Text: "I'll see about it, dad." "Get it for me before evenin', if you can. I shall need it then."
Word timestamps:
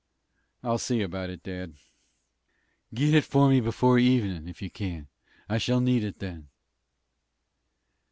"I'll 0.63 0.79
see 0.79 1.03
about 1.03 1.29
it, 1.29 1.43
dad." 1.43 1.75
"Get 2.91 3.13
it 3.13 3.23
for 3.23 3.47
me 3.47 3.61
before 3.61 3.99
evenin', 3.99 4.47
if 4.47 4.59
you 4.59 4.71
can. 4.71 5.09
I 5.47 5.59
shall 5.59 5.79
need 5.79 6.03
it 6.03 6.17
then." 6.17 6.47